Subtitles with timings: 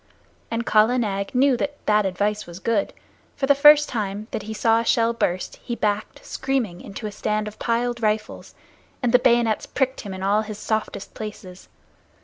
[0.65, 2.91] Kala Nag knew that that advice was good,
[3.35, 7.11] for the first time that he saw a shell burst he backed, screaming, into a
[7.11, 8.55] stand of piled rifles,
[9.03, 11.69] and the bayonets pricked him in all his softest places.